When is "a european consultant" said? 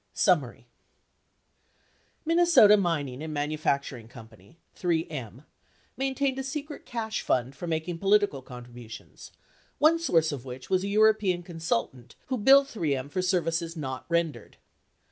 10.83-12.15